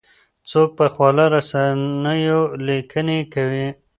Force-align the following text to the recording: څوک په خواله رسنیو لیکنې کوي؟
څوک 0.49 0.69
په 0.79 0.85
خواله 0.93 1.25
رسنیو 1.35 2.41
لیکنې 2.67 3.19
کوي؟ 3.33 3.67